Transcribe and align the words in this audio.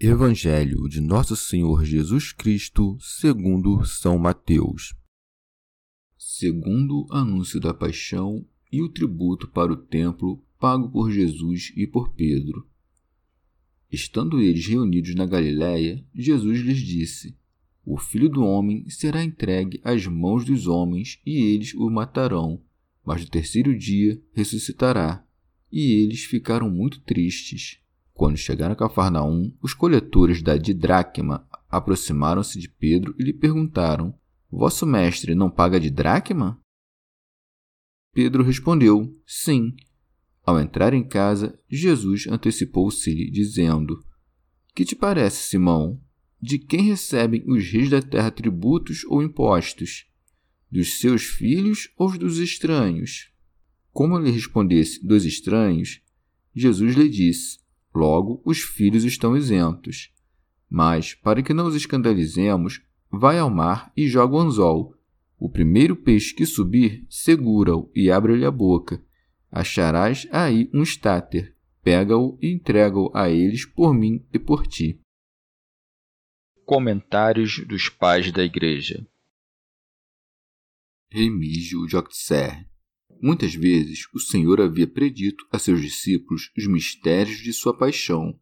Evangelho 0.00 0.88
de 0.88 1.00
Nosso 1.00 1.36
Senhor 1.36 1.84
Jesus 1.84 2.32
Cristo, 2.32 2.98
segundo 3.00 3.84
São 3.84 4.18
Mateus. 4.18 4.92
Segundo 6.18 7.06
anúncio 7.12 7.60
da 7.60 7.72
paixão 7.72 8.44
e 8.72 8.82
o 8.82 8.88
tributo 8.88 9.46
para 9.46 9.72
o 9.72 9.76
templo 9.76 10.44
pago 10.58 10.90
por 10.90 11.12
Jesus 11.12 11.72
e 11.76 11.86
por 11.86 12.12
Pedro. 12.12 12.68
Estando 13.90 14.40
eles 14.40 14.66
reunidos 14.66 15.14
na 15.14 15.26
Galiléia, 15.26 16.04
Jesus 16.12 16.58
lhes 16.60 16.78
disse: 16.78 17.38
O 17.86 17.96
filho 17.96 18.28
do 18.28 18.42
homem 18.42 18.90
será 18.90 19.22
entregue 19.22 19.80
às 19.84 20.04
mãos 20.08 20.44
dos 20.44 20.66
homens 20.66 21.20
e 21.24 21.36
eles 21.36 21.72
o 21.72 21.88
matarão, 21.88 22.60
mas 23.06 23.22
no 23.22 23.30
terceiro 23.30 23.78
dia 23.78 24.20
ressuscitará. 24.32 25.24
E 25.70 25.92
eles 25.92 26.24
ficaram 26.24 26.68
muito 26.68 27.00
tristes. 27.00 27.83
Quando 28.14 28.36
chegaram 28.36 28.74
a 28.74 28.76
Cafarnaum, 28.76 29.52
os 29.60 29.74
coletores 29.74 30.40
da 30.40 30.56
didracma 30.56 31.46
aproximaram-se 31.68 32.60
de 32.60 32.68
Pedro 32.68 33.12
e 33.18 33.24
lhe 33.24 33.32
perguntaram: 33.32 34.16
Vosso 34.48 34.86
mestre 34.86 35.34
não 35.34 35.50
paga 35.50 35.80
de 35.80 35.90
dracma? 35.90 36.60
Pedro 38.12 38.44
respondeu: 38.44 39.12
Sim. 39.26 39.74
Ao 40.46 40.60
entrar 40.60 40.94
em 40.94 41.02
casa, 41.02 41.58
Jesus 41.68 42.28
antecipou-se-lhe, 42.28 43.28
dizendo: 43.32 44.00
Que 44.74 44.84
te 44.84 44.94
parece, 44.94 45.48
Simão? 45.48 46.00
De 46.40 46.58
quem 46.58 46.82
recebem 46.82 47.42
os 47.48 47.68
reis 47.68 47.90
da 47.90 48.00
terra 48.00 48.30
tributos 48.30 49.02
ou 49.06 49.22
impostos? 49.22 50.06
Dos 50.70 51.00
seus 51.00 51.24
filhos 51.24 51.92
ou 51.96 52.16
dos 52.16 52.38
estranhos? 52.38 53.32
Como 53.90 54.18
lhe 54.18 54.30
respondesse 54.30 55.04
dos 55.04 55.24
estranhos, 55.24 56.00
Jesus 56.54 56.94
lhe 56.94 57.08
disse: 57.08 57.63
Logo, 57.94 58.42
os 58.44 58.60
filhos 58.60 59.04
estão 59.04 59.36
isentos. 59.36 60.12
Mas, 60.68 61.14
para 61.14 61.42
que 61.42 61.54
não 61.54 61.66
os 61.66 61.76
escandalizemos, 61.76 62.82
vai 63.10 63.38
ao 63.38 63.48
mar 63.48 63.92
e 63.96 64.08
joga 64.08 64.34
o 64.34 64.40
anzol. 64.40 64.94
O 65.38 65.48
primeiro 65.48 65.94
peixe 65.94 66.34
que 66.34 66.44
subir, 66.44 67.06
segura-o 67.08 67.90
e 67.94 68.10
abre-lhe 68.10 68.44
a 68.44 68.50
boca. 68.50 69.02
Acharás 69.50 70.26
aí 70.32 70.68
um 70.74 70.82
estáter. 70.82 71.54
Pega-o 71.82 72.38
e 72.40 72.50
entrega-o 72.50 73.10
a 73.14 73.28
eles 73.28 73.64
por 73.64 73.94
mim 73.94 74.26
e 74.32 74.38
por 74.38 74.66
ti. 74.66 75.00
Comentários 76.64 77.64
dos 77.66 77.90
Pais 77.90 78.32
da 78.32 78.42
Igreja 78.42 79.06
Remígio 81.10 81.86
de 81.86 81.94
Auxerre 81.94 82.66
Muitas 83.20 83.54
vezes 83.54 84.06
o 84.14 84.20
Senhor 84.20 84.60
havia 84.60 84.86
predito 84.86 85.46
a 85.50 85.58
seus 85.58 85.80
discípulos 85.80 86.50
os 86.56 86.66
mistérios 86.66 87.38
de 87.38 87.52
sua 87.52 87.76
paixão, 87.76 88.38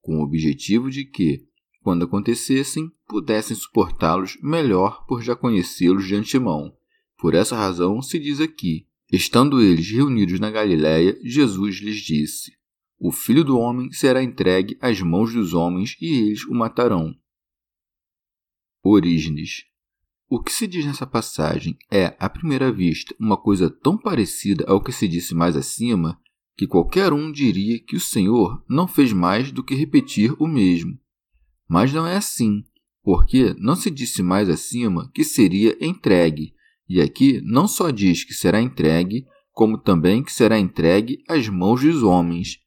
com 0.00 0.18
o 0.18 0.22
objetivo 0.22 0.90
de 0.90 1.04
que, 1.04 1.46
quando 1.80 2.04
acontecessem, 2.04 2.90
pudessem 3.06 3.56
suportá-los 3.56 4.38
melhor 4.42 5.06
por 5.06 5.22
já 5.22 5.36
conhecê-los 5.36 6.06
de 6.06 6.14
antemão. 6.14 6.74
Por 7.18 7.34
essa 7.34 7.56
razão 7.56 8.02
se 8.02 8.18
diz 8.18 8.40
aqui: 8.40 8.86
estando 9.10 9.62
eles 9.62 9.90
reunidos 9.90 10.40
na 10.40 10.50
Galiléia, 10.50 11.18
Jesus 11.22 11.76
lhes 11.76 11.96
disse: 11.96 12.52
O 12.98 13.12
filho 13.12 13.44
do 13.44 13.58
homem 13.58 13.92
será 13.92 14.22
entregue 14.22 14.76
às 14.80 15.00
mãos 15.00 15.32
dos 15.32 15.54
homens 15.54 15.96
e 16.00 16.06
eles 16.06 16.44
o 16.44 16.54
matarão. 16.54 17.14
Orígenes 18.82 19.64
o 20.34 20.42
que 20.42 20.52
se 20.52 20.66
diz 20.66 20.84
nessa 20.84 21.06
passagem 21.06 21.78
é, 21.88 22.16
à 22.18 22.28
primeira 22.28 22.72
vista, 22.72 23.14
uma 23.20 23.36
coisa 23.36 23.70
tão 23.70 23.96
parecida 23.96 24.64
ao 24.66 24.82
que 24.82 24.90
se 24.90 25.06
disse 25.06 25.32
mais 25.32 25.54
acima 25.54 26.18
que 26.56 26.66
qualquer 26.66 27.12
um 27.12 27.30
diria 27.30 27.78
que 27.78 27.94
o 27.94 28.00
Senhor 28.00 28.60
não 28.68 28.88
fez 28.88 29.12
mais 29.12 29.52
do 29.52 29.62
que 29.62 29.76
repetir 29.76 30.34
o 30.40 30.48
mesmo. 30.48 30.98
Mas 31.68 31.92
não 31.92 32.04
é 32.04 32.16
assim, 32.16 32.64
porque 33.00 33.54
não 33.60 33.76
se 33.76 33.88
disse 33.88 34.24
mais 34.24 34.48
acima 34.48 35.08
que 35.14 35.22
seria 35.22 35.76
entregue, 35.80 36.52
e 36.88 37.00
aqui 37.00 37.40
não 37.44 37.68
só 37.68 37.92
diz 37.92 38.24
que 38.24 38.34
será 38.34 38.60
entregue, 38.60 39.24
como 39.52 39.78
também 39.78 40.20
que 40.20 40.32
será 40.32 40.58
entregue 40.58 41.22
às 41.28 41.48
mãos 41.48 41.80
dos 41.80 42.02
homens. 42.02 42.58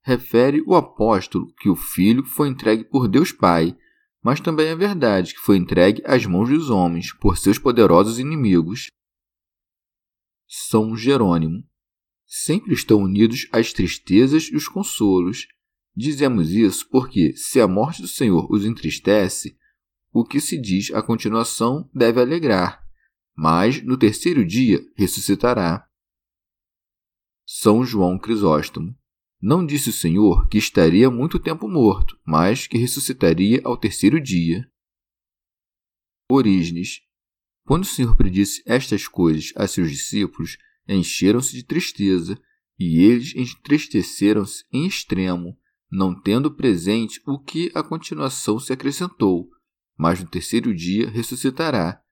Refere 0.00 0.62
o 0.66 0.74
apóstolo 0.74 1.52
que 1.60 1.68
o 1.68 1.76
Filho 1.76 2.24
foi 2.24 2.48
entregue 2.48 2.84
por 2.84 3.06
Deus 3.06 3.30
Pai 3.30 3.76
mas 4.22 4.40
também 4.40 4.68
é 4.68 4.76
verdade 4.76 5.34
que 5.34 5.40
foi 5.40 5.56
entregue 5.56 6.02
às 6.04 6.26
mãos 6.26 6.48
dos 6.48 6.70
homens 6.70 7.12
por 7.12 7.38
seus 7.38 7.58
poderosos 7.58 8.18
inimigos. 8.18 8.88
São 10.46 10.96
Jerônimo. 10.96 11.64
Sempre 12.26 12.74
estão 12.74 13.02
unidos 13.02 13.48
as 13.52 13.72
tristezas 13.72 14.44
e 14.44 14.56
os 14.56 14.68
consolos. 14.68 15.46
Dizemos 15.96 16.50
isso 16.50 16.88
porque, 16.88 17.34
se 17.36 17.60
a 17.60 17.66
morte 17.66 18.02
do 18.02 18.08
Senhor 18.08 18.46
os 18.50 18.64
entristece, 18.64 19.56
o 20.12 20.24
que 20.24 20.40
se 20.40 20.60
diz 20.60 20.92
a 20.92 21.02
continuação 21.02 21.88
deve 21.94 22.20
alegrar, 22.20 22.84
mas 23.36 23.82
no 23.82 23.96
terceiro 23.96 24.44
dia 24.44 24.80
ressuscitará. 24.96 25.86
São 27.46 27.84
João 27.84 28.18
Crisóstomo. 28.18 28.96
Não 29.42 29.64
disse 29.64 29.88
o 29.88 29.92
Senhor 29.92 30.46
que 30.48 30.58
estaria 30.58 31.10
muito 31.10 31.38
tempo 31.38 31.66
morto, 31.66 32.18
mas 32.26 32.66
que 32.66 32.76
ressuscitaria 32.76 33.62
ao 33.64 33.74
terceiro 33.74 34.20
dia. 34.20 34.70
Orígenes. 36.30 37.00
Quando 37.64 37.84
o 37.84 37.86
Senhor 37.86 38.14
predisse 38.16 38.62
estas 38.66 39.08
coisas 39.08 39.52
a 39.56 39.66
seus 39.66 39.90
discípulos, 39.90 40.58
encheram-se 40.86 41.54
de 41.54 41.62
tristeza, 41.62 42.38
e 42.78 43.02
eles 43.02 43.34
entristeceram-se 43.34 44.64
em 44.72 44.86
extremo, 44.86 45.56
não 45.90 46.14
tendo 46.14 46.50
presente 46.50 47.20
o 47.26 47.38
que 47.38 47.70
a 47.74 47.82
continuação 47.82 48.58
se 48.58 48.72
acrescentou, 48.72 49.48
mas 49.96 50.20
no 50.20 50.28
terceiro 50.28 50.74
dia 50.74 51.08
ressuscitará, 51.08 52.02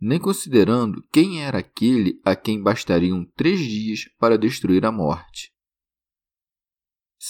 nem 0.00 0.18
considerando 0.18 1.04
quem 1.12 1.42
era 1.42 1.58
aquele 1.58 2.20
a 2.24 2.34
quem 2.34 2.62
bastariam 2.62 3.24
três 3.36 3.60
dias 3.60 4.08
para 4.18 4.38
destruir 4.38 4.86
a 4.86 4.92
morte. 4.92 5.52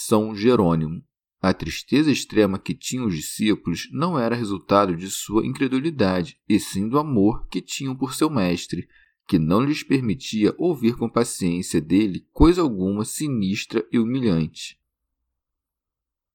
São 0.05 0.33
Jerônimo. 0.33 1.03
A 1.41 1.53
tristeza 1.53 2.09
extrema 2.09 2.57
que 2.57 2.73
tinham 2.73 3.05
os 3.05 3.15
discípulos 3.15 3.89
não 3.91 4.17
era 4.17 4.35
resultado 4.35 4.95
de 4.95 5.09
sua 5.09 5.45
incredulidade, 5.45 6.39
e 6.47 6.59
sim 6.59 6.87
do 6.87 6.97
amor 6.97 7.47
que 7.47 7.61
tinham 7.61 7.95
por 7.95 8.13
seu 8.13 8.29
mestre, 8.29 8.87
que 9.27 9.37
não 9.37 9.61
lhes 9.61 9.83
permitia 9.83 10.55
ouvir 10.57 10.95
com 10.95 11.09
paciência 11.09 11.81
dele 11.81 12.25
coisa 12.31 12.61
alguma 12.61 13.03
sinistra 13.03 13.85
e 13.91 13.99
humilhante. 13.99 14.79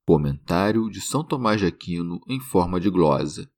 Comentário 0.06 0.90
de 0.90 1.00
São 1.00 1.24
Tomás 1.24 1.60
de 1.60 1.66
Aquino 1.66 2.20
em 2.28 2.40
forma 2.40 2.78
de 2.78 2.90
glosa. 2.90 3.50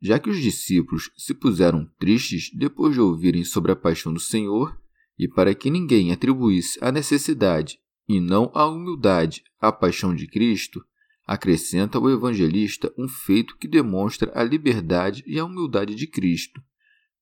Já 0.00 0.18
que 0.18 0.28
os 0.28 0.38
discípulos 0.38 1.10
se 1.16 1.32
puseram 1.32 1.90
tristes 1.98 2.50
depois 2.54 2.94
de 2.94 3.00
ouvirem 3.00 3.42
sobre 3.42 3.72
a 3.72 3.76
paixão 3.76 4.12
do 4.12 4.20
Senhor, 4.20 4.78
e 5.18 5.26
para 5.26 5.54
que 5.54 5.70
ninguém 5.70 6.12
atribuísse 6.12 6.78
a 6.82 6.92
necessidade 6.92 7.78
e 8.08 8.20
não 8.20 8.50
a 8.54 8.66
humildade, 8.66 9.42
a 9.60 9.72
paixão 9.72 10.14
de 10.14 10.26
Cristo, 10.26 10.84
acrescenta 11.26 11.98
o 11.98 12.10
evangelista 12.10 12.92
um 12.98 13.08
feito 13.08 13.56
que 13.56 13.66
demonstra 13.66 14.30
a 14.34 14.42
liberdade 14.42 15.24
e 15.26 15.38
a 15.38 15.44
humildade 15.44 15.94
de 15.94 16.06
Cristo. 16.06 16.62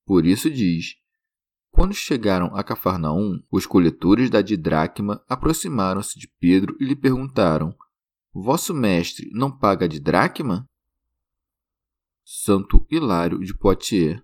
Por 0.04 0.26
isso 0.26 0.50
diz: 0.50 0.96
Quando 1.70 1.94
chegaram 1.94 2.54
a 2.56 2.64
Cafarnaum, 2.64 3.40
os 3.50 3.66
coletores 3.66 4.28
da 4.28 4.42
didracma 4.42 5.24
aproximaram-se 5.28 6.18
de 6.18 6.28
Pedro 6.40 6.76
e 6.80 6.84
lhe 6.84 6.96
perguntaram: 6.96 7.74
Vosso 8.32 8.74
mestre 8.74 9.30
não 9.32 9.50
paga 9.50 9.88
de 9.88 10.00
dracma? 10.00 10.68
Santo 12.24 12.86
Hilário 12.90 13.38
de 13.40 13.54
Poitiers. 13.54 14.22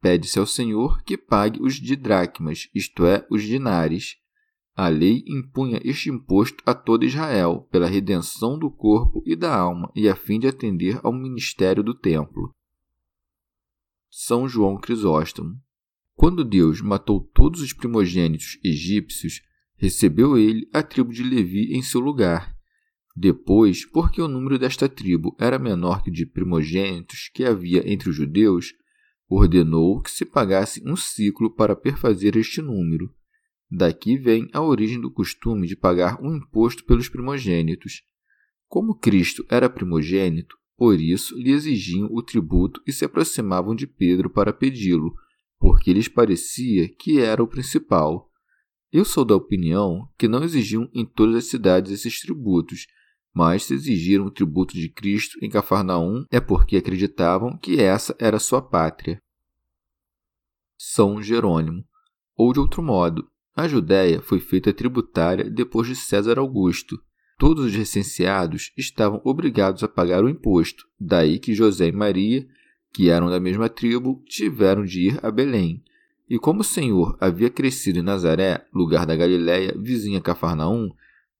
Pede-se 0.00 0.38
ao 0.38 0.46
Senhor 0.46 1.02
que 1.04 1.16
pague 1.16 1.62
os 1.62 1.76
de 1.76 1.94
dracmas, 1.94 2.68
isto 2.74 3.06
é, 3.06 3.26
os 3.30 3.42
dinares. 3.42 4.16
A 4.74 4.88
lei 4.88 5.22
impunha 5.26 5.80
este 5.84 6.10
imposto 6.10 6.62
a 6.64 6.72
todo 6.74 7.04
Israel, 7.04 7.68
pela 7.70 7.86
redenção 7.86 8.58
do 8.58 8.70
corpo 8.70 9.22
e 9.26 9.36
da 9.36 9.54
alma, 9.54 9.90
e 9.94 10.08
a 10.08 10.16
fim 10.16 10.38
de 10.38 10.46
atender 10.46 10.98
ao 11.02 11.12
ministério 11.12 11.82
do 11.82 11.94
templo. 11.94 12.54
São 14.10 14.48
João 14.48 14.78
Crisóstomo. 14.78 15.60
Quando 16.14 16.44
Deus 16.44 16.80
matou 16.80 17.20
todos 17.20 17.60
os 17.60 17.72
primogênitos 17.72 18.58
egípcios, 18.64 19.42
recebeu 19.76 20.38
ele 20.38 20.68
a 20.72 20.82
tribo 20.82 21.12
de 21.12 21.22
Levi 21.22 21.74
em 21.74 21.82
seu 21.82 22.00
lugar 22.00 22.54
depois, 23.14 23.84
porque 23.84 24.22
o 24.22 24.28
número 24.28 24.58
desta 24.58 24.88
tribo 24.88 25.36
era 25.38 25.58
menor 25.58 26.02
que 26.02 26.10
o 26.10 26.12
de 26.12 26.24
primogênitos 26.24 27.30
que 27.32 27.44
havia 27.44 27.90
entre 27.90 28.08
os 28.08 28.16
judeus, 28.16 28.74
ordenou 29.28 30.00
que 30.00 30.10
se 30.10 30.24
pagasse 30.24 30.82
um 30.86 30.96
ciclo 30.96 31.50
para 31.54 31.76
perfazer 31.76 32.36
este 32.36 32.62
número. 32.62 33.12
Daqui 33.74 34.18
vem 34.18 34.50
a 34.52 34.60
origem 34.60 35.00
do 35.00 35.10
costume 35.10 35.66
de 35.66 35.74
pagar 35.74 36.22
um 36.22 36.36
imposto 36.36 36.84
pelos 36.84 37.08
primogênitos. 37.08 38.02
Como 38.68 38.94
Cristo 38.94 39.46
era 39.48 39.70
primogênito, 39.70 40.58
por 40.76 41.00
isso 41.00 41.34
lhe 41.38 41.52
exigiam 41.52 42.06
o 42.12 42.22
tributo 42.22 42.82
e 42.86 42.92
se 42.92 43.02
aproximavam 43.02 43.74
de 43.74 43.86
Pedro 43.86 44.28
para 44.28 44.52
pedi-lo, 44.52 45.14
porque 45.58 45.90
lhes 45.90 46.06
parecia 46.06 46.86
que 46.86 47.18
era 47.18 47.42
o 47.42 47.46
principal. 47.46 48.30
Eu 48.92 49.06
sou 49.06 49.24
da 49.24 49.34
opinião 49.34 50.06
que 50.18 50.28
não 50.28 50.44
exigiam 50.44 50.90
em 50.92 51.06
todas 51.06 51.36
as 51.36 51.44
cidades 51.46 51.92
esses 51.92 52.20
tributos, 52.20 52.86
mas 53.32 53.62
se 53.62 53.72
exigiram 53.72 54.26
o 54.26 54.30
tributo 54.30 54.74
de 54.74 54.90
Cristo 54.90 55.38
em 55.40 55.48
Cafarnaum 55.48 56.26
é 56.30 56.40
porque 56.40 56.76
acreditavam 56.76 57.56
que 57.56 57.80
essa 57.80 58.14
era 58.18 58.38
sua 58.38 58.60
pátria. 58.60 59.18
São 60.78 61.22
Jerônimo. 61.22 61.82
Ou 62.34 62.52
de 62.52 62.60
outro 62.60 62.82
modo, 62.82 63.30
a 63.54 63.68
Judéia 63.68 64.20
foi 64.22 64.40
feita 64.40 64.72
tributária 64.72 65.48
depois 65.48 65.86
de 65.86 65.94
César 65.94 66.38
Augusto. 66.38 67.00
Todos 67.38 67.66
os 67.66 67.74
recenseados 67.74 68.72
estavam 68.76 69.20
obrigados 69.24 69.82
a 69.82 69.88
pagar 69.88 70.24
o 70.24 70.28
imposto, 70.28 70.86
daí 70.98 71.38
que 71.38 71.54
José 71.54 71.88
e 71.88 71.92
Maria, 71.92 72.46
que 72.92 73.10
eram 73.10 73.28
da 73.28 73.40
mesma 73.40 73.68
tribo, 73.68 74.22
tiveram 74.26 74.84
de 74.84 75.08
ir 75.08 75.20
a 75.22 75.30
Belém. 75.30 75.82
E 76.28 76.38
como 76.38 76.60
o 76.60 76.64
Senhor 76.64 77.16
havia 77.20 77.50
crescido 77.50 77.98
em 77.98 78.02
Nazaré, 78.02 78.64
lugar 78.72 79.04
da 79.04 79.16
Galiléia, 79.16 79.74
vizinha 79.76 80.20
Cafarnaum, 80.20 80.90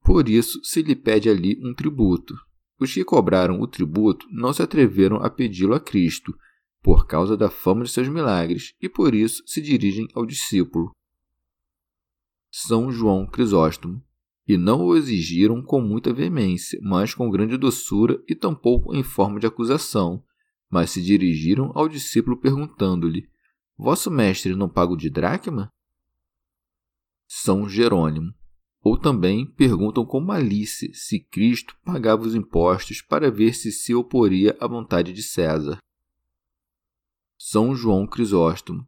por 0.05 0.29
isso 0.29 0.61
se 0.65 0.83
lhe 0.83 0.97
pede 0.97 1.31
ali 1.31 1.59
um 1.63 1.73
tributo. 1.73 2.35
Os 2.79 2.93
que 2.93 3.05
cobraram 3.05 3.61
o 3.61 3.67
tributo 3.67 4.27
não 4.31 4.53
se 4.53 4.61
atreveram 4.61 5.17
a 5.17 5.31
pedi-lo 5.31 5.75
a 5.75 5.81
Cristo, 5.81 6.37
por 6.83 7.07
causa 7.07 7.37
da 7.37 7.49
fama 7.49 7.85
de 7.85 7.91
seus 7.91 8.09
milagres, 8.09 8.75
e 8.83 8.89
por 8.89 9.15
isso 9.15 9.43
se 9.47 9.63
dirigem 9.63 10.09
ao 10.15 10.27
discípulo. 10.27 10.91
São 12.55 12.93
João 12.93 13.27
Crisóstomo. 13.27 14.05
E 14.47 14.59
não 14.59 14.85
o 14.85 14.95
exigiram 14.95 15.63
com 15.63 15.81
muita 15.81 16.13
veemência, 16.13 16.79
mas 16.83 17.15
com 17.15 17.31
grande 17.31 17.57
doçura 17.57 18.23
e 18.29 18.35
tampouco 18.35 18.95
em 18.95 19.03
forma 19.03 19.41
de 19.41 19.47
acusação, 19.47 20.23
mas 20.69 20.91
se 20.91 21.01
dirigiram 21.01 21.73
ao 21.75 21.89
discípulo 21.89 22.37
perguntando-lhe: 22.37 23.27
Vosso 23.79 24.11
mestre 24.11 24.55
não 24.55 24.69
paga 24.69 24.95
de 24.97 25.09
dracma? 25.09 25.73
São 27.27 27.67
Jerônimo. 27.67 28.35
Ou 28.85 28.99
também 28.99 29.47
perguntam 29.47 30.05
com 30.05 30.21
malícia 30.21 30.91
se 30.93 31.21
Cristo 31.21 31.77
pagava 31.85 32.27
os 32.27 32.35
impostos 32.35 33.01
para 33.01 33.31
ver 33.31 33.55
se 33.55 33.71
se 33.71 33.95
oporia 33.95 34.57
à 34.61 34.67
vontade 34.67 35.13
de 35.13 35.23
César. 35.23 35.79
São 37.39 37.77
João 37.77 38.07
Crisóstomo. 38.09 38.85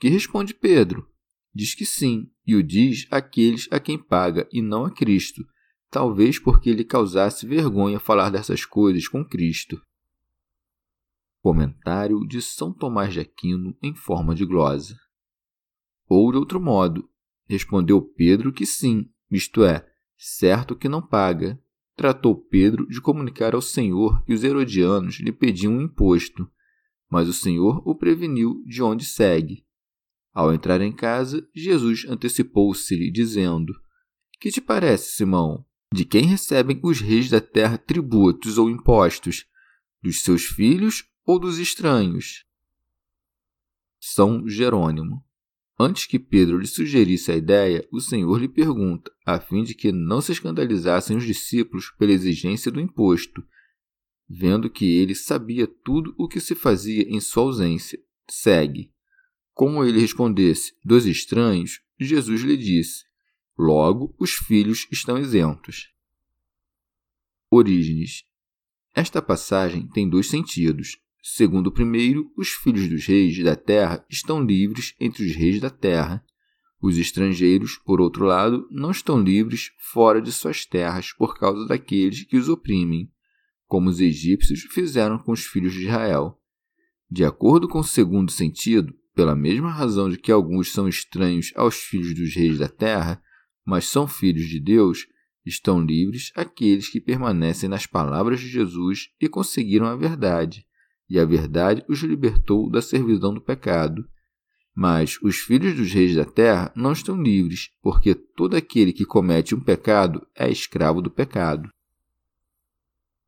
Que 0.00 0.08
responde 0.08 0.54
Pedro? 0.54 1.06
Diz 1.54 1.74
que 1.74 1.84
sim, 1.84 2.30
e 2.46 2.54
o 2.54 2.62
diz 2.62 3.06
àqueles 3.10 3.68
a 3.70 3.80
quem 3.80 3.98
paga, 3.98 4.48
e 4.52 4.62
não 4.62 4.84
a 4.84 4.90
Cristo, 4.90 5.44
talvez 5.90 6.38
porque 6.38 6.72
lhe 6.72 6.84
causasse 6.84 7.46
vergonha 7.46 7.98
falar 7.98 8.30
dessas 8.30 8.64
coisas 8.64 9.08
com 9.08 9.24
Cristo. 9.24 9.80
Comentário 11.40 12.26
de 12.26 12.42
São 12.42 12.72
Tomás 12.72 13.12
de 13.12 13.20
Aquino 13.20 13.76
em 13.82 13.94
forma 13.94 14.34
de 14.34 14.44
glosa. 14.44 14.98
Ou 16.08 16.30
de 16.30 16.38
outro 16.38 16.60
modo, 16.60 17.08
respondeu 17.48 18.02
Pedro 18.02 18.52
que 18.52 18.66
sim, 18.66 19.08
isto 19.30 19.64
é, 19.64 19.86
certo 20.16 20.76
que 20.76 20.88
não 20.88 21.00
paga. 21.00 21.60
Tratou 21.96 22.36
Pedro 22.36 22.86
de 22.86 23.00
comunicar 23.00 23.54
ao 23.54 23.60
Senhor 23.60 24.22
que 24.24 24.32
os 24.32 24.44
herodianos 24.44 25.16
lhe 25.20 25.32
pediam 25.32 25.72
um 25.74 25.80
imposto, 25.80 26.48
mas 27.10 27.28
o 27.28 27.32
Senhor 27.32 27.82
o 27.84 27.94
preveniu 27.94 28.62
de 28.64 28.82
onde 28.82 29.04
segue. 29.04 29.66
Ao 30.32 30.52
entrar 30.52 30.80
em 30.80 30.92
casa, 30.92 31.46
Jesus 31.54 32.04
antecipou-se-lhe, 32.08 33.10
dizendo: 33.10 33.72
Que 34.40 34.50
te 34.50 34.60
parece, 34.60 35.12
Simão? 35.12 35.64
De 35.92 36.04
quem 36.04 36.24
recebem 36.24 36.78
os 36.82 37.00
reis 37.00 37.30
da 37.30 37.40
terra 37.40 37.78
tributos 37.78 38.58
ou 38.58 38.68
impostos? 38.68 39.46
Dos 40.02 40.22
seus 40.22 40.44
filhos 40.44 41.04
ou 41.24 41.38
dos 41.38 41.58
estranhos? 41.58 42.44
São 44.00 44.46
Jerônimo. 44.46 45.24
Antes 45.80 46.06
que 46.06 46.18
Pedro 46.18 46.58
lhe 46.58 46.66
sugerisse 46.66 47.30
a 47.30 47.36
ideia, 47.36 47.86
o 47.92 48.00
Senhor 48.00 48.40
lhe 48.40 48.48
pergunta, 48.48 49.12
a 49.24 49.38
fim 49.38 49.62
de 49.62 49.74
que 49.74 49.92
não 49.92 50.20
se 50.20 50.32
escandalizassem 50.32 51.16
os 51.16 51.24
discípulos 51.24 51.90
pela 51.96 52.12
exigência 52.12 52.70
do 52.70 52.80
imposto, 52.80 53.46
vendo 54.28 54.68
que 54.68 54.98
ele 54.98 55.14
sabia 55.14 55.66
tudo 55.66 56.14
o 56.18 56.28
que 56.28 56.40
se 56.40 56.54
fazia 56.54 57.02
em 57.08 57.20
sua 57.20 57.44
ausência. 57.44 57.98
Segue. 58.28 58.92
Como 59.58 59.84
ele 59.84 59.98
respondesse 60.00 60.72
dos 60.84 61.04
estranhos, 61.04 61.80
Jesus 61.98 62.42
lhe 62.42 62.56
disse: 62.56 63.04
Logo, 63.58 64.14
os 64.16 64.34
filhos 64.34 64.86
estão 64.88 65.18
isentos. 65.18 65.88
Orígenes. 67.50 68.22
Esta 68.94 69.20
passagem 69.20 69.88
tem 69.88 70.08
dois 70.08 70.28
sentidos. 70.28 71.00
Segundo 71.20 71.66
o 71.66 71.72
primeiro, 71.72 72.30
os 72.36 72.50
filhos 72.50 72.88
dos 72.88 73.04
reis 73.04 73.42
da 73.42 73.56
terra 73.56 74.06
estão 74.08 74.40
livres 74.40 74.94
entre 75.00 75.26
os 75.26 75.34
reis 75.34 75.60
da 75.60 75.70
terra. 75.70 76.24
Os 76.80 76.96
estrangeiros, 76.96 77.78
por 77.78 78.00
outro 78.00 78.26
lado, 78.26 78.64
não 78.70 78.92
estão 78.92 79.20
livres 79.20 79.72
fora 79.92 80.22
de 80.22 80.30
suas 80.30 80.64
terras 80.64 81.12
por 81.12 81.36
causa 81.36 81.66
daqueles 81.66 82.22
que 82.22 82.36
os 82.36 82.48
oprimem, 82.48 83.10
como 83.66 83.90
os 83.90 83.98
egípcios 83.98 84.60
fizeram 84.70 85.18
com 85.18 85.32
os 85.32 85.44
filhos 85.44 85.72
de 85.72 85.82
Israel. 85.86 86.40
De 87.10 87.24
acordo 87.24 87.66
com 87.66 87.80
o 87.80 87.84
segundo 87.84 88.30
sentido, 88.30 88.94
pela 89.18 89.34
mesma 89.34 89.68
razão 89.68 90.08
de 90.08 90.16
que 90.16 90.30
alguns 90.30 90.70
são 90.70 90.86
estranhos 90.86 91.52
aos 91.56 91.74
filhos 91.74 92.14
dos 92.14 92.32
reis 92.36 92.56
da 92.56 92.68
terra, 92.68 93.20
mas 93.66 93.88
são 93.88 94.06
filhos 94.06 94.48
de 94.48 94.60
Deus, 94.60 95.08
estão 95.44 95.80
livres 95.80 96.30
aqueles 96.36 96.88
que 96.88 97.00
permanecem 97.00 97.68
nas 97.68 97.84
palavras 97.84 98.38
de 98.38 98.46
Jesus 98.46 99.10
e 99.20 99.28
conseguiram 99.28 99.86
a 99.86 99.96
verdade 99.96 100.64
e 101.10 101.18
a 101.18 101.24
verdade 101.24 101.84
os 101.88 101.98
libertou 101.98 102.70
da 102.70 102.80
servidão 102.80 103.34
do 103.34 103.40
pecado. 103.40 104.08
Mas 104.72 105.18
os 105.20 105.38
filhos 105.38 105.74
dos 105.74 105.92
reis 105.92 106.14
da 106.14 106.24
terra 106.24 106.72
não 106.76 106.92
estão 106.92 107.20
livres, 107.20 107.70
porque 107.82 108.14
todo 108.14 108.54
aquele 108.54 108.92
que 108.92 109.04
comete 109.04 109.52
um 109.52 109.60
pecado 109.60 110.24
é 110.32 110.48
escravo 110.48 111.02
do 111.02 111.10
pecado. 111.10 111.68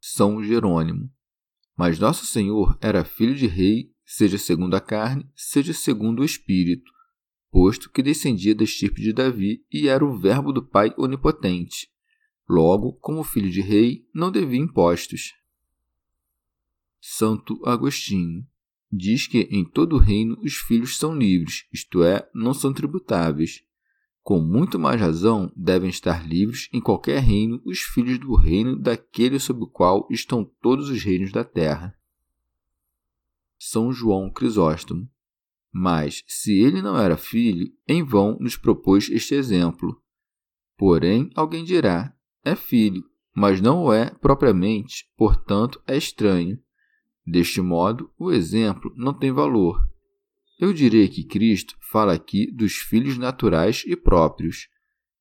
São 0.00 0.40
Jerônimo. 0.40 1.10
Mas 1.76 1.98
nosso 1.98 2.26
Senhor 2.26 2.78
era 2.80 3.04
filho 3.04 3.34
de 3.34 3.48
rei, 3.48 3.90
seja 4.12 4.38
segundo 4.38 4.74
a 4.74 4.80
carne, 4.80 5.24
seja 5.36 5.72
segundo 5.72 6.22
o 6.22 6.24
espírito, 6.24 6.90
posto 7.48 7.88
que 7.88 8.02
descendia 8.02 8.56
da 8.56 8.64
estirpe 8.64 9.00
de 9.00 9.12
Davi 9.12 9.64
e 9.72 9.86
era 9.86 10.04
o 10.04 10.18
verbo 10.18 10.52
do 10.52 10.64
Pai 10.64 10.92
onipotente. 10.98 11.88
Logo, 12.48 12.94
como 12.94 13.22
filho 13.22 13.48
de 13.48 13.60
rei, 13.60 14.04
não 14.12 14.32
devia 14.32 14.58
impostos. 14.58 15.32
Santo 17.00 17.62
Agostinho. 17.64 18.44
Diz 18.90 19.28
que 19.28 19.42
em 19.42 19.64
todo 19.64 19.94
o 19.94 20.00
reino 20.00 20.36
os 20.42 20.54
filhos 20.54 20.98
são 20.98 21.16
livres, 21.16 21.68
isto 21.72 22.02
é, 22.02 22.28
não 22.34 22.52
são 22.52 22.72
tributáveis. 22.72 23.62
Com 24.24 24.40
muito 24.40 24.76
mais 24.76 25.00
razão, 25.00 25.52
devem 25.54 25.88
estar 25.88 26.26
livres 26.26 26.68
em 26.72 26.80
qualquer 26.80 27.22
reino 27.22 27.62
os 27.64 27.78
filhos 27.78 28.18
do 28.18 28.34
reino 28.34 28.74
daquele 28.74 29.38
sob 29.38 29.62
o 29.62 29.68
qual 29.68 30.08
estão 30.10 30.44
todos 30.60 30.88
os 30.90 31.00
reinos 31.00 31.30
da 31.30 31.44
terra. 31.44 31.96
São 33.62 33.92
João 33.92 34.32
Crisóstomo. 34.32 35.06
Mas, 35.70 36.24
se 36.26 36.58
ele 36.58 36.80
não 36.80 36.96
era 36.96 37.18
filho, 37.18 37.70
em 37.86 38.02
vão 38.02 38.38
nos 38.40 38.56
propôs 38.56 39.10
este 39.10 39.34
exemplo. 39.34 40.02
Porém, 40.78 41.30
alguém 41.34 41.62
dirá: 41.62 42.12
é 42.42 42.56
filho, 42.56 43.04
mas 43.36 43.60
não 43.60 43.84
o 43.84 43.92
é 43.92 44.10
propriamente, 44.10 45.04
portanto, 45.14 45.80
é 45.86 45.96
estranho. 45.96 46.58
Deste 47.24 47.60
modo, 47.60 48.10
o 48.18 48.32
exemplo 48.32 48.92
não 48.96 49.12
tem 49.12 49.30
valor. 49.30 49.86
Eu 50.58 50.72
direi 50.72 51.06
que 51.08 51.22
Cristo 51.22 51.76
fala 51.92 52.14
aqui 52.14 52.50
dos 52.50 52.76
filhos 52.76 53.18
naturais 53.18 53.84
e 53.86 53.94
próprios. 53.94 54.68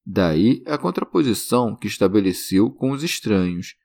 Daí 0.05 0.63
a 0.65 0.77
contraposição 0.77 1.75
que 1.75 1.87
estabeleceu 1.87 2.71
com 2.71 2.91
os 2.91 3.03
estranhos, 3.03 3.75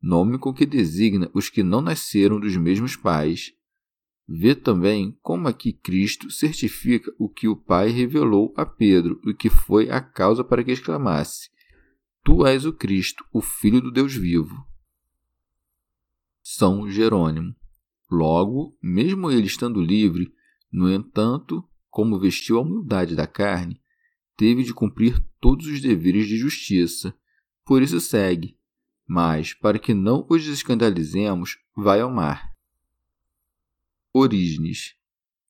nome 0.00 0.38
com 0.38 0.54
que 0.54 0.64
designa 0.64 1.30
os 1.34 1.50
que 1.50 1.62
não 1.62 1.80
nasceram 1.80 2.38
dos 2.38 2.56
mesmos 2.56 2.96
pais. 2.96 3.52
Vê 4.26 4.54
também 4.54 5.18
como 5.22 5.48
aqui 5.48 5.72
Cristo 5.72 6.30
certifica 6.30 7.12
o 7.18 7.28
que 7.28 7.46
o 7.46 7.54
Pai 7.54 7.90
revelou 7.90 8.54
a 8.56 8.64
Pedro 8.64 9.20
e 9.26 9.34
que 9.34 9.50
foi 9.50 9.90
a 9.90 10.00
causa 10.00 10.42
para 10.42 10.64
que 10.64 10.70
exclamasse: 10.70 11.50
Tu 12.24 12.46
és 12.46 12.64
o 12.64 12.72
Cristo, 12.72 13.22
o 13.30 13.42
Filho 13.42 13.82
do 13.82 13.92
Deus 13.92 14.14
vivo. 14.14 14.66
São 16.42 16.90
Jerônimo. 16.90 17.54
Logo, 18.10 18.76
mesmo 18.82 19.30
ele 19.30 19.46
estando 19.46 19.80
livre, 19.80 20.32
no 20.72 20.90
entanto, 20.90 21.62
como 21.90 22.18
vestiu 22.18 22.58
a 22.58 22.62
humildade 22.62 23.14
da 23.14 23.26
carne, 23.26 23.80
teve 24.36 24.62
de 24.62 24.72
cumprir 24.72 25.22
todos 25.40 25.66
os 25.66 25.80
deveres 25.80 26.26
de 26.26 26.36
justiça. 26.36 27.14
Por 27.64 27.82
isso 27.82 28.00
segue. 28.00 28.58
Mas, 29.06 29.52
para 29.52 29.78
que 29.78 29.92
não 29.92 30.26
os 30.30 30.46
escandalizemos, 30.46 31.58
vai 31.76 32.00
ao 32.00 32.10
mar. 32.10 32.53
Orígenes. 34.16 34.94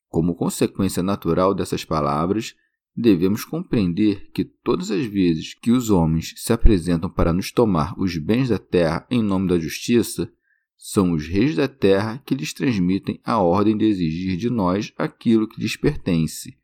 Como 0.09 0.35
consequência 0.35 1.03
natural 1.03 1.53
dessas 1.53 1.85
palavras, 1.85 2.55
devemos 2.97 3.45
compreender 3.45 4.31
que 4.33 4.43
todas 4.43 4.91
as 4.91 5.05
vezes 5.05 5.53
que 5.53 5.71
os 5.71 5.91
homens 5.91 6.33
se 6.39 6.51
apresentam 6.51 7.11
para 7.11 7.31
nos 7.31 7.53
tomar 7.53 7.95
os 8.01 8.17
bens 8.17 8.49
da 8.49 8.59
terra 8.59 9.07
em 9.11 9.23
nome 9.23 9.49
da 9.49 9.59
justiça, 9.59 10.33
são 10.79 11.13
os 11.13 11.29
reis 11.29 11.55
da 11.55 11.69
terra 11.69 12.23
que 12.25 12.35
lhes 12.35 12.55
transmitem 12.55 13.21
a 13.23 13.39
ordem 13.39 13.77
de 13.77 13.85
exigir 13.85 14.39
de 14.39 14.49
nós 14.49 14.95
aquilo 14.97 15.47
que 15.47 15.61
lhes 15.61 15.77
pertence. 15.77 16.57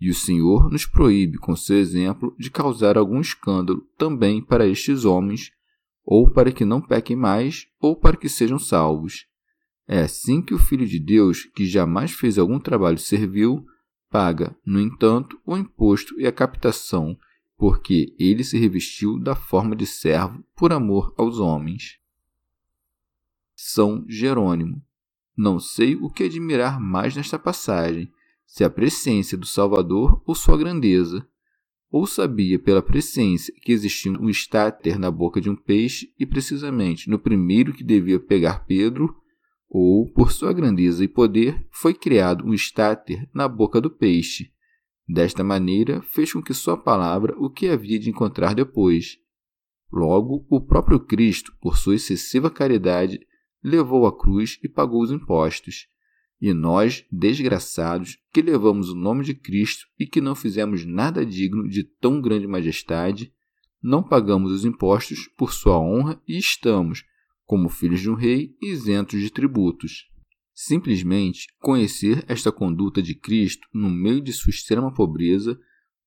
E 0.00 0.08
o 0.08 0.14
Senhor 0.14 0.70
nos 0.70 0.86
proíbe, 0.86 1.36
com 1.36 1.56
seu 1.56 1.78
exemplo, 1.78 2.32
de 2.38 2.48
causar 2.48 2.96
algum 2.96 3.20
escândalo 3.20 3.80
também 3.98 4.40
para 4.40 4.68
estes 4.68 5.04
homens, 5.04 5.50
ou 6.04 6.30
para 6.30 6.52
que 6.52 6.64
não 6.64 6.80
pequem 6.80 7.16
mais, 7.16 7.66
ou 7.80 7.96
para 7.96 8.16
que 8.16 8.28
sejam 8.28 8.58
salvos. 8.58 9.26
É 9.92 10.02
assim 10.02 10.40
que 10.40 10.54
o 10.54 10.58
Filho 10.58 10.86
de 10.86 11.00
Deus, 11.00 11.46
que 11.46 11.66
jamais 11.66 12.12
fez 12.12 12.38
algum 12.38 12.60
trabalho 12.60 12.96
servil, 12.96 13.66
paga, 14.08 14.56
no 14.64 14.80
entanto, 14.80 15.40
o 15.44 15.56
imposto 15.56 16.14
e 16.20 16.28
a 16.28 16.30
captação, 16.30 17.18
porque 17.58 18.14
ele 18.16 18.44
se 18.44 18.56
revestiu 18.56 19.18
da 19.18 19.34
forma 19.34 19.74
de 19.74 19.84
servo 19.84 20.44
por 20.54 20.72
amor 20.72 21.12
aos 21.18 21.40
homens. 21.40 21.98
São 23.56 24.04
Jerônimo. 24.08 24.80
Não 25.36 25.58
sei 25.58 25.96
o 25.96 26.08
que 26.08 26.22
admirar 26.22 26.78
mais 26.78 27.16
nesta 27.16 27.36
passagem, 27.36 28.12
se 28.46 28.62
a 28.62 28.70
presciência 28.70 29.36
do 29.36 29.44
Salvador 29.44 30.22
ou 30.24 30.36
sua 30.36 30.56
grandeza. 30.56 31.26
Ou 31.90 32.06
sabia 32.06 32.60
pela 32.60 32.80
presciência 32.80 33.52
que 33.60 33.72
existia 33.72 34.12
um 34.12 34.30
estáter 34.30 35.00
na 35.00 35.10
boca 35.10 35.40
de 35.40 35.50
um 35.50 35.56
peixe 35.56 36.14
e 36.16 36.24
precisamente 36.24 37.10
no 37.10 37.18
primeiro 37.18 37.72
que 37.72 37.82
devia 37.82 38.20
pegar 38.20 38.64
Pedro, 38.64 39.19
ou, 39.70 40.10
por 40.10 40.32
sua 40.32 40.52
grandeza 40.52 41.04
e 41.04 41.08
poder, 41.08 41.64
foi 41.70 41.94
criado 41.94 42.44
um 42.44 42.52
estáter 42.52 43.30
na 43.32 43.46
boca 43.46 43.80
do 43.80 43.88
peixe. 43.88 44.50
Desta 45.08 45.44
maneira, 45.44 46.02
fez 46.02 46.32
com 46.32 46.42
que 46.42 46.52
sua 46.52 46.76
palavra 46.76 47.36
o 47.38 47.48
que 47.48 47.68
havia 47.68 47.98
de 47.98 48.10
encontrar 48.10 48.52
depois. 48.52 49.16
Logo, 49.92 50.44
o 50.50 50.60
próprio 50.60 50.98
Cristo, 50.98 51.52
por 51.60 51.78
sua 51.78 51.94
excessiva 51.94 52.50
caridade, 52.50 53.20
levou 53.62 54.06
a 54.06 54.16
cruz 54.16 54.58
e 54.62 54.68
pagou 54.68 55.02
os 55.02 55.12
impostos. 55.12 55.86
E 56.40 56.52
nós, 56.52 57.04
desgraçados, 57.10 58.18
que 58.32 58.42
levamos 58.42 58.88
o 58.90 58.94
nome 58.94 59.24
de 59.24 59.34
Cristo 59.34 59.86
e 59.98 60.06
que 60.06 60.20
não 60.20 60.34
fizemos 60.34 60.84
nada 60.84 61.24
digno 61.24 61.68
de 61.68 61.84
tão 61.84 62.20
grande 62.20 62.46
majestade, 62.46 63.32
não 63.80 64.02
pagamos 64.02 64.50
os 64.50 64.64
impostos 64.64 65.28
por 65.36 65.52
sua 65.52 65.78
honra 65.78 66.20
e 66.26 66.38
estamos, 66.38 67.04
como 67.50 67.68
filhos 67.68 67.98
de 67.98 68.08
um 68.08 68.14
rei, 68.14 68.54
isentos 68.62 69.20
de 69.20 69.28
tributos. 69.28 70.08
Simplesmente 70.54 71.48
conhecer 71.58 72.24
esta 72.28 72.52
conduta 72.52 73.02
de 73.02 73.12
Cristo 73.12 73.66
no 73.74 73.90
meio 73.90 74.20
de 74.20 74.32
sua 74.32 74.50
extrema 74.50 74.94
pobreza, 74.94 75.58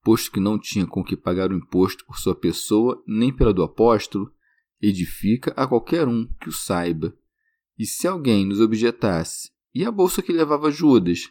posto 0.02 0.32
que 0.32 0.40
não 0.40 0.58
tinha 0.58 0.88
com 0.88 1.04
que 1.04 1.18
pagar 1.18 1.52
o 1.52 1.54
imposto 1.54 2.06
por 2.06 2.18
sua 2.18 2.34
pessoa 2.34 3.04
nem 3.06 3.30
pela 3.30 3.54
do 3.54 3.62
apóstolo, 3.62 4.32
edifica 4.82 5.52
a 5.58 5.68
qualquer 5.68 6.08
um 6.08 6.26
que 6.40 6.48
o 6.48 6.54
saiba. 6.54 7.14
E 7.78 7.86
se 7.86 8.08
alguém 8.08 8.46
nos 8.46 8.62
objetasse, 8.62 9.52
e 9.76 9.84
a 9.84 9.92
bolsa 9.92 10.22
que 10.22 10.32
levava 10.32 10.72
Judas? 10.72 11.30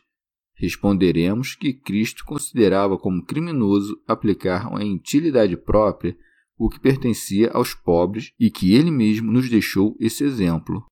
Responderemos 0.52 1.54
que 1.54 1.72
Cristo 1.72 2.22
considerava 2.26 2.98
como 2.98 3.24
criminoso 3.24 3.98
aplicar 4.06 4.68
uma 4.68 4.84
utilidade 4.84 5.56
própria 5.56 6.14
o 6.62 6.68
que 6.68 6.78
pertencia 6.78 7.50
aos 7.50 7.74
pobres 7.74 8.32
e 8.38 8.48
que 8.48 8.72
ele 8.72 8.88
mesmo 8.88 9.32
nos 9.32 9.50
deixou 9.50 9.96
esse 9.98 10.22
exemplo. 10.22 10.86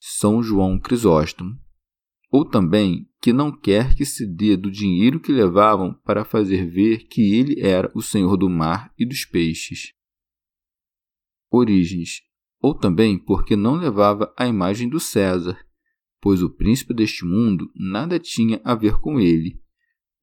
São 0.00 0.42
João 0.42 0.80
Crisóstomo. 0.80 1.54
Ou 2.30 2.42
também 2.42 3.06
que 3.20 3.30
não 3.30 3.52
quer 3.52 3.94
que 3.94 4.06
se 4.06 4.26
dê 4.26 4.56
do 4.56 4.70
dinheiro 4.70 5.20
que 5.20 5.30
levavam 5.30 5.92
para 6.02 6.24
fazer 6.24 6.64
ver 6.64 7.06
que 7.08 7.34
ele 7.34 7.60
era 7.60 7.92
o 7.94 8.00
senhor 8.00 8.38
do 8.38 8.48
mar 8.48 8.90
e 8.98 9.06
dos 9.06 9.26
peixes. 9.26 9.92
Origens. 11.50 12.22
Ou 12.58 12.74
também 12.74 13.18
porque 13.18 13.54
não 13.54 13.74
levava 13.74 14.32
a 14.34 14.46
imagem 14.46 14.88
do 14.88 14.98
César, 14.98 15.62
pois 16.22 16.42
o 16.42 16.48
príncipe 16.48 16.94
deste 16.94 17.22
mundo 17.22 17.70
nada 17.74 18.18
tinha 18.18 18.62
a 18.64 18.74
ver 18.74 18.98
com 18.98 19.20
ele, 19.20 19.60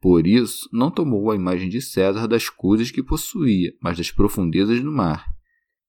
por 0.04 0.28
isso, 0.28 0.68
não 0.70 0.92
tomou 0.92 1.32
a 1.32 1.36
imagem 1.36 1.70
de 1.70 1.82
César 1.82 2.28
das 2.28 2.50
coisas 2.50 2.92
que 2.92 3.02
possuía, 3.02 3.74
mas 3.82 3.98
das 3.98 4.12
profundezas 4.12 4.82
do 4.82 4.92
mar. 4.92 5.26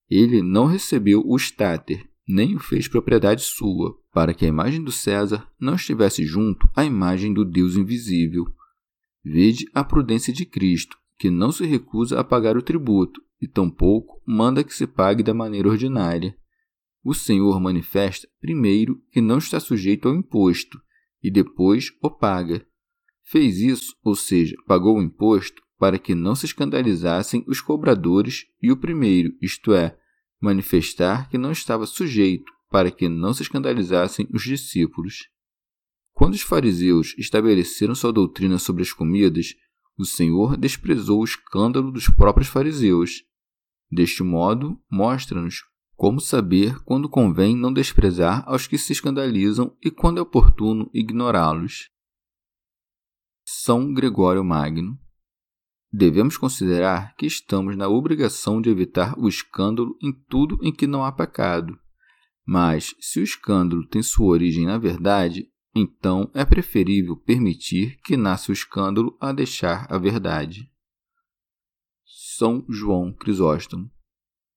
Ele 0.08 0.40
não 0.40 0.66
recebeu 0.66 1.20
o 1.26 1.34
estáter, 1.34 2.08
nem 2.24 2.54
o 2.54 2.60
fez 2.60 2.86
propriedade 2.86 3.42
sua, 3.42 3.92
para 4.12 4.32
que 4.32 4.44
a 4.44 4.48
imagem 4.48 4.84
do 4.84 4.92
César 4.92 5.44
não 5.58 5.74
estivesse 5.74 6.24
junto 6.24 6.70
à 6.76 6.84
imagem 6.84 7.34
do 7.34 7.44
Deus 7.44 7.74
invisível. 7.74 8.44
Vede 9.24 9.68
a 9.74 9.82
prudência 9.82 10.32
de 10.32 10.46
Cristo, 10.46 10.96
que 11.18 11.28
não 11.28 11.50
se 11.50 11.66
recusa 11.66 12.20
a 12.20 12.22
pagar 12.22 12.56
o 12.56 12.62
tributo, 12.62 13.20
e 13.42 13.48
tampouco 13.48 14.22
manda 14.24 14.62
que 14.62 14.72
se 14.72 14.86
pague 14.86 15.24
da 15.24 15.34
maneira 15.34 15.68
ordinária. 15.68 16.38
O 17.02 17.14
Senhor 17.14 17.60
manifesta, 17.60 18.28
primeiro, 18.40 19.02
que 19.10 19.20
não 19.20 19.38
está 19.38 19.58
sujeito 19.58 20.08
ao 20.08 20.14
imposto, 20.14 20.80
e 21.20 21.32
depois 21.32 21.90
o 22.00 22.08
paga 22.08 22.64
Fez 23.24 23.58
isso, 23.58 23.96
ou 24.02 24.14
seja, 24.14 24.54
pagou 24.66 24.98
o 24.98 25.02
imposto, 25.02 25.62
para 25.78 25.98
que 25.98 26.14
não 26.14 26.34
se 26.34 26.46
escandalizassem 26.46 27.44
os 27.48 27.60
cobradores, 27.60 28.46
e 28.62 28.70
o 28.70 28.76
primeiro, 28.76 29.32
isto 29.40 29.72
é, 29.72 29.96
manifestar 30.40 31.28
que 31.28 31.38
não 31.38 31.50
estava 31.50 31.86
sujeito, 31.86 32.52
para 32.70 32.90
que 32.90 33.08
não 33.08 33.32
se 33.32 33.42
escandalizassem 33.42 34.28
os 34.32 34.42
discípulos. 34.42 35.28
Quando 36.12 36.34
os 36.34 36.42
fariseus 36.42 37.14
estabeleceram 37.18 37.94
sua 37.94 38.12
doutrina 38.12 38.58
sobre 38.58 38.82
as 38.82 38.92
comidas, 38.92 39.54
o 39.96 40.04
Senhor 40.04 40.56
desprezou 40.56 41.20
o 41.20 41.24
escândalo 41.24 41.90
dos 41.90 42.08
próprios 42.08 42.48
fariseus. 42.48 43.24
Deste 43.90 44.22
modo, 44.22 44.78
mostra-nos 44.90 45.62
como 45.96 46.20
saber 46.20 46.78
quando 46.84 47.08
convém 47.08 47.56
não 47.56 47.72
desprezar 47.72 48.42
aos 48.46 48.66
que 48.66 48.76
se 48.76 48.92
escandalizam 48.92 49.76
e 49.82 49.90
quando 49.90 50.18
é 50.18 50.22
oportuno 50.22 50.90
ignorá-los. 50.92 51.93
São 53.46 53.92
Gregório 53.92 54.42
Magno. 54.42 54.98
Devemos 55.92 56.38
considerar 56.38 57.14
que 57.14 57.26
estamos 57.26 57.76
na 57.76 57.86
obrigação 57.86 58.58
de 58.58 58.70
evitar 58.70 59.18
o 59.18 59.28
escândalo 59.28 59.98
em 60.02 60.12
tudo 60.12 60.58
em 60.62 60.72
que 60.72 60.86
não 60.86 61.04
há 61.04 61.12
pecado. 61.12 61.78
Mas, 62.46 62.94
se 62.98 63.20
o 63.20 63.22
escândalo 63.22 63.86
tem 63.86 64.02
sua 64.02 64.28
origem 64.28 64.64
na 64.64 64.78
verdade, 64.78 65.46
então 65.74 66.30
é 66.32 66.42
preferível 66.42 67.16
permitir 67.16 68.00
que 68.02 68.16
nasça 68.16 68.50
o 68.50 68.54
escândalo 68.54 69.14
a 69.20 69.30
deixar 69.30 69.86
a 69.92 69.98
verdade. 69.98 70.70
São 72.06 72.64
João 72.66 73.12
Crisóstomo. 73.12 73.90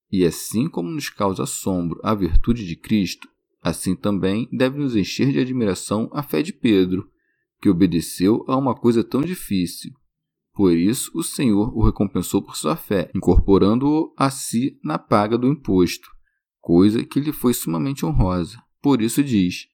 E 0.10 0.25
assim 0.25 0.70
como 0.70 0.89
nos 0.89 1.10
causa 1.10 1.44
assombro 1.44 2.00
a 2.03 2.15
virtude 2.15 2.65
de 2.65 2.77
Cristo, 2.77 3.27
assim 3.62 3.98
também 3.98 4.48
deve 4.50 4.79
nos 4.79 4.96
encher 4.96 5.34
de 5.34 5.39
admiração 5.39 6.10
a 6.13 6.24
fé 6.24 6.41
de 6.41 6.53
Pedro, 6.53 7.12
que 7.62 7.70
obedeceu 7.70 8.44
a 8.48 8.56
uma 8.56 8.76
coisa 8.76 9.04
tão 9.04 9.22
difícil. 9.22 9.92
Por 10.54 10.76
isso, 10.76 11.12
o 11.14 11.24
Senhor 11.24 11.76
o 11.78 11.84
recompensou 11.84 12.42
por 12.42 12.56
sua 12.56 12.76
fé, 12.76 13.12
incorporando-o 13.16 14.14
a 14.18 14.30
si 14.30 14.80
na 14.84 14.98
paga 14.98 15.38
do 15.38 15.48
imposto, 15.48 16.10
coisa 16.60 17.04
que 17.06 17.20
lhe 17.20 17.32
foi 17.32 17.54
sumamente 17.54 18.06
honrosa. 18.06 18.62
Por 18.82 19.02
isso 19.02 19.24
diz: 19.24 19.68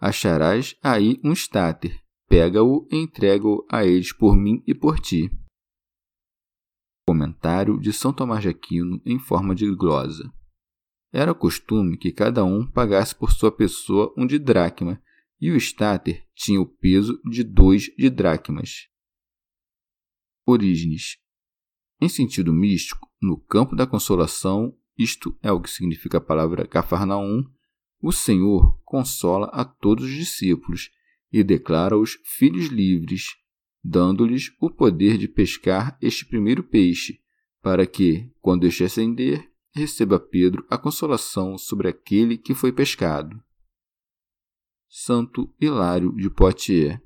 Acharás 0.00 0.74
aí 0.82 1.20
um 1.22 1.32
estáter, 1.32 2.00
pega-o 2.28 2.88
e 2.90 2.96
entrega-o 2.96 3.64
a 3.70 3.84
eles 3.84 4.12
por 4.12 4.34
mim 4.34 4.62
e 4.66 4.74
por 4.74 4.98
ti. 4.98 5.30
Comentário 7.06 7.78
de 7.78 7.92
São 7.92 8.12
Tomás 8.12 8.42
de 8.42 8.48
Aquino 8.48 9.02
em 9.04 9.18
forma 9.18 9.54
de 9.54 9.70
glosa. 9.74 10.32
Era 11.12 11.34
costume 11.34 11.98
que 11.98 12.10
cada 12.10 12.42
um 12.42 12.66
pagasse 12.66 13.14
por 13.14 13.32
sua 13.32 13.52
pessoa 13.52 14.14
um 14.16 14.26
de 14.26 14.38
dracma, 14.38 14.98
e 15.42 15.50
o 15.50 15.56
estáter 15.56 16.24
tinha 16.36 16.60
o 16.60 16.64
peso 16.64 17.20
de 17.28 17.42
dois 17.42 17.90
de 17.98 18.08
dracmas. 18.08 18.86
Orígenes. 20.46 21.18
Em 22.00 22.08
sentido 22.08 22.52
místico, 22.52 23.10
no 23.20 23.36
campo 23.36 23.74
da 23.74 23.84
consolação, 23.84 24.72
isto 24.96 25.36
é 25.42 25.50
o 25.50 25.60
que 25.60 25.68
significa 25.68 26.18
a 26.18 26.20
palavra 26.20 26.64
Cafarnaum, 26.64 27.44
o 28.00 28.12
Senhor 28.12 28.80
consola 28.84 29.46
a 29.46 29.64
todos 29.64 30.04
os 30.04 30.14
discípulos 30.14 30.92
e 31.32 31.42
declara-os 31.42 32.20
filhos 32.24 32.66
livres, 32.66 33.34
dando-lhes 33.82 34.52
o 34.60 34.70
poder 34.70 35.18
de 35.18 35.26
pescar 35.26 35.98
este 36.00 36.24
primeiro 36.24 36.62
peixe, 36.62 37.20
para 37.60 37.84
que, 37.84 38.30
quando 38.40 38.64
este 38.64 38.84
ascender, 38.84 39.50
receba 39.74 40.20
Pedro 40.20 40.64
a 40.70 40.78
consolação 40.78 41.58
sobre 41.58 41.88
aquele 41.88 42.38
que 42.38 42.54
foi 42.54 42.70
pescado. 42.70 43.42
Santo 44.94 45.48
Hilário 45.58 46.14
de 46.14 46.28
Poitiers 46.28 47.00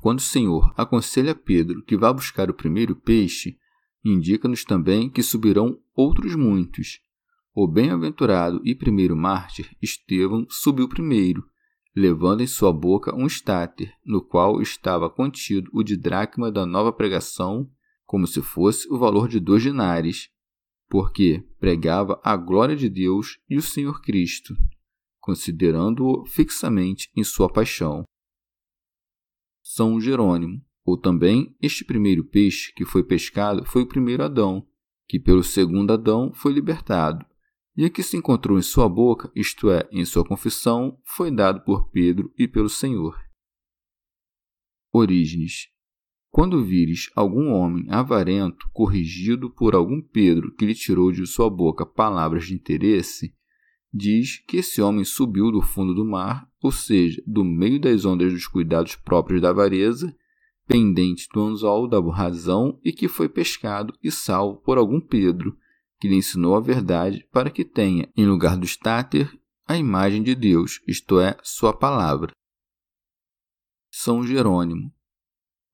Quando 0.00 0.18
o 0.18 0.22
Senhor 0.22 0.74
aconselha 0.76 1.32
Pedro 1.32 1.80
que 1.84 1.96
vá 1.96 2.12
buscar 2.12 2.50
o 2.50 2.54
primeiro 2.54 2.96
peixe, 2.96 3.56
indica-nos 4.04 4.64
também 4.64 5.08
que 5.08 5.22
subirão 5.22 5.78
outros 5.94 6.34
muitos. 6.34 6.98
O 7.54 7.68
bem-aventurado 7.68 8.60
e 8.64 8.74
primeiro 8.74 9.16
mártir, 9.16 9.76
Estevão, 9.80 10.44
subiu 10.50 10.88
primeiro, 10.88 11.44
levando 11.94 12.40
em 12.40 12.48
sua 12.48 12.72
boca 12.72 13.14
um 13.14 13.28
estáter, 13.28 13.92
no 14.04 14.20
qual 14.20 14.60
estava 14.60 15.08
contido 15.08 15.70
o 15.72 15.84
de 15.84 15.96
dracma 15.96 16.50
da 16.50 16.66
nova 16.66 16.92
pregação, 16.92 17.70
como 18.04 18.26
se 18.26 18.42
fosse 18.42 18.92
o 18.92 18.98
valor 18.98 19.28
de 19.28 19.38
dois 19.38 19.62
dinares, 19.62 20.30
porque 20.88 21.44
pregava 21.60 22.20
a 22.24 22.36
glória 22.36 22.74
de 22.74 22.88
Deus 22.88 23.38
e 23.48 23.56
o 23.56 23.62
Senhor 23.62 24.02
Cristo, 24.02 24.56
considerando-o 25.26 26.24
fixamente 26.24 27.10
em 27.16 27.24
sua 27.24 27.52
paixão. 27.52 28.04
São 29.60 30.00
Jerônimo 30.00 30.64
ou 30.84 30.96
também, 30.96 31.52
este 31.60 31.84
primeiro 31.84 32.22
peixe 32.24 32.72
que 32.72 32.84
foi 32.84 33.02
pescado 33.02 33.64
foi 33.66 33.82
o 33.82 33.88
primeiro 33.88 34.22
Adão, 34.22 34.64
que 35.08 35.18
pelo 35.18 35.42
segundo 35.42 35.92
Adão 35.92 36.32
foi 36.32 36.52
libertado. 36.52 37.26
E 37.76 37.84
o 37.84 37.90
que 37.90 38.04
se 38.04 38.16
encontrou 38.16 38.56
em 38.56 38.62
sua 38.62 38.88
boca, 38.88 39.30
isto 39.34 39.68
é, 39.68 39.86
em 39.90 40.04
sua 40.04 40.24
confissão, 40.24 40.96
foi 41.04 41.28
dado 41.32 41.64
por 41.64 41.90
Pedro 41.90 42.32
e 42.38 42.46
pelo 42.46 42.68
Senhor. 42.68 43.18
Orígenes. 44.92 45.68
Quando 46.30 46.64
vires 46.64 47.10
algum 47.16 47.50
homem 47.50 47.86
avarento 47.90 48.70
corrigido 48.72 49.50
por 49.50 49.74
algum 49.74 50.00
Pedro 50.00 50.54
que 50.54 50.64
lhe 50.64 50.74
tirou 50.74 51.10
de 51.10 51.26
sua 51.26 51.50
boca 51.50 51.84
palavras 51.84 52.46
de 52.46 52.54
interesse, 52.54 53.35
diz 53.96 54.38
que 54.46 54.58
esse 54.58 54.82
homem 54.82 55.04
subiu 55.04 55.50
do 55.50 55.62
fundo 55.62 55.94
do 55.94 56.04
mar, 56.04 56.48
ou 56.62 56.70
seja, 56.70 57.22
do 57.26 57.44
meio 57.44 57.80
das 57.80 58.04
ondas 58.04 58.32
dos 58.32 58.46
cuidados 58.46 58.94
próprios 58.94 59.40
da 59.40 59.50
avareza, 59.50 60.14
pendente 60.66 61.28
do 61.32 61.40
anzol 61.40 61.88
da 61.88 62.00
razão 62.00 62.78
e 62.84 62.92
que 62.92 63.08
foi 63.08 63.28
pescado 63.28 63.94
e 64.02 64.10
salvo 64.10 64.60
por 64.60 64.78
algum 64.78 65.00
Pedro, 65.00 65.56
que 65.98 66.08
lhe 66.08 66.16
ensinou 66.16 66.56
a 66.56 66.60
verdade 66.60 67.26
para 67.32 67.50
que 67.50 67.64
tenha, 67.64 68.08
em 68.16 68.26
lugar 68.26 68.56
do 68.56 68.66
estáter, 68.66 69.30
a 69.66 69.76
imagem 69.76 70.22
de 70.22 70.34
Deus, 70.34 70.80
isto 70.86 71.18
é, 71.18 71.36
sua 71.42 71.72
palavra. 71.72 72.32
São 73.90 74.22
Jerônimo. 74.26 74.92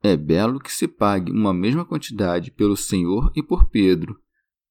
É 0.02 0.16
belo 0.16 0.60
que 0.60 0.72
se 0.72 0.88
pague 0.88 1.30
uma 1.30 1.52
mesma 1.52 1.84
quantidade 1.84 2.50
pelo 2.50 2.76
Senhor 2.76 3.32
e 3.34 3.42
por 3.42 3.68
Pedro, 3.68 4.20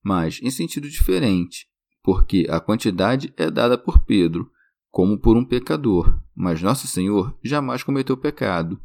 mas 0.03 0.39
em 0.41 0.49
sentido 0.49 0.89
diferente, 0.89 1.70
porque 2.03 2.47
a 2.49 2.59
quantidade 2.59 3.33
é 3.37 3.49
dada 3.49 3.77
por 3.77 4.03
Pedro, 4.05 4.51
como 4.89 5.19
por 5.19 5.37
um 5.37 5.45
pecador, 5.45 6.21
mas 6.35 6.61
Nosso 6.61 6.87
Senhor 6.87 7.37
jamais 7.43 7.83
cometeu 7.83 8.17
pecado. 8.17 8.79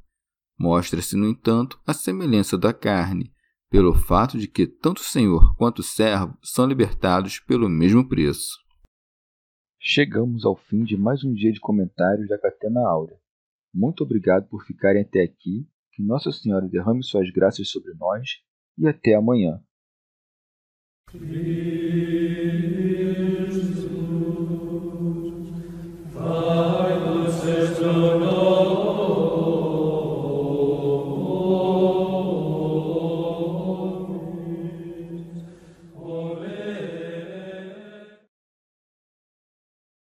Mostra-se, 0.59 1.17
no 1.17 1.27
entanto, 1.27 1.79
a 1.87 1.93
semelhança 1.93 2.57
da 2.57 2.73
carne, 2.73 3.33
pelo 3.69 3.95
fato 3.95 4.39
de 4.39 4.49
que 4.49 4.67
tanto 4.67 4.99
o 4.99 5.05
senhor 5.05 5.55
quanto 5.57 5.81
o 5.81 5.83
servo 5.83 6.39
são 6.43 6.67
libertados 6.67 7.41
pelo 7.41 7.69
mesmo 7.69 8.09
preço. 8.09 8.57
Chegamos 9.79 10.45
ao 10.45 10.57
fim 10.57 10.83
de 10.83 10.97
mais 10.97 11.25
um 11.25 11.33
dia 11.33 11.53
de 11.53 11.61
comentários 11.61 12.29
da 12.29 12.39
Catena 12.39 12.81
Áurea. 12.89 13.17
Muito 13.75 14.03
obrigado 14.03 14.49
por 14.49 14.65
ficarem 14.65 15.03
até 15.03 15.23
aqui, 15.23 15.69
que 15.93 16.03
Nossa 16.03 16.33
Senhora 16.33 16.67
derrame 16.67 17.05
suas 17.05 17.31
graças 17.31 17.69
sobre 17.69 17.93
nós 17.95 18.41
e 18.79 18.87
até 18.89 19.15
amanhã. 19.15 19.61
Jesus, 27.87 28.26